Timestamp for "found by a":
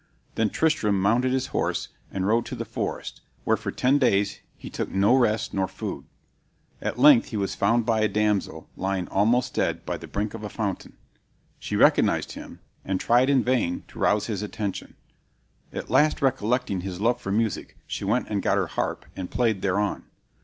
7.53-8.07